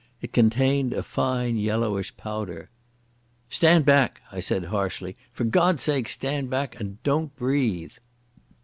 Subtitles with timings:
[0.19, 2.71] It contained a fine yellowish powder.
[3.51, 5.15] "Stand back," I said harshly.
[5.31, 7.93] "For God's sake, stand back and don't breathe."